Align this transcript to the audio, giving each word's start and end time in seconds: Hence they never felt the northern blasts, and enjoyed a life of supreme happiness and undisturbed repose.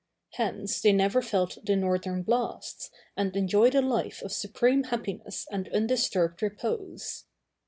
Hence 0.31 0.81
they 0.81 0.93
never 0.93 1.21
felt 1.21 1.59
the 1.63 1.75
northern 1.75 2.23
blasts, 2.23 2.89
and 3.15 3.35
enjoyed 3.37 3.75
a 3.75 3.83
life 3.83 4.23
of 4.23 4.31
supreme 4.33 4.85
happiness 4.85 5.45
and 5.51 5.69
undisturbed 5.71 6.41
repose. 6.41 7.25